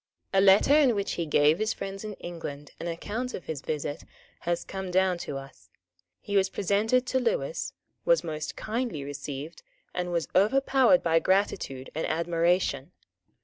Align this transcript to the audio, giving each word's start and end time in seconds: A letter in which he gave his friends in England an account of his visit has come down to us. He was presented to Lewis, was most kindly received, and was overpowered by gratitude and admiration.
A 0.33 0.41
letter 0.41 0.73
in 0.73 0.95
which 0.95 1.11
he 1.11 1.27
gave 1.27 1.59
his 1.59 1.73
friends 1.73 2.03
in 2.03 2.13
England 2.13 2.71
an 2.79 2.87
account 2.87 3.35
of 3.35 3.45
his 3.45 3.61
visit 3.61 4.03
has 4.39 4.63
come 4.63 4.89
down 4.89 5.19
to 5.19 5.37
us. 5.37 5.69
He 6.19 6.35
was 6.35 6.49
presented 6.49 7.05
to 7.05 7.19
Lewis, 7.19 7.73
was 8.03 8.23
most 8.23 8.55
kindly 8.55 9.03
received, 9.03 9.61
and 9.93 10.11
was 10.11 10.27
overpowered 10.35 11.03
by 11.03 11.19
gratitude 11.19 11.91
and 11.93 12.07
admiration. 12.07 12.93